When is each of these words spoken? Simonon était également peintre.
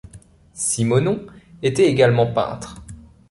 Simonon 0.55 1.27
était 1.61 1.85
également 1.85 2.33
peintre. 2.33 2.81